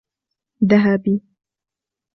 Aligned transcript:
ذهبي 0.63 1.21